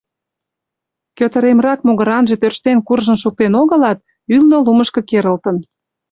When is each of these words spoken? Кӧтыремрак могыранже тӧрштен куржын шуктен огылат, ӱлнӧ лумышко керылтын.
Кӧтыремрак 1.17 1.79
могыранже 1.87 2.35
тӧрштен 2.41 2.77
куржын 2.87 3.17
шуктен 3.23 3.53
огылат, 3.61 3.97
ӱлнӧ 4.33 4.57
лумышко 4.65 5.01
керылтын. 5.09 5.57